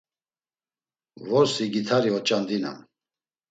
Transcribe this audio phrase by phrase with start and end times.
[1.27, 2.77] Vorsi gitari oç̌andinam.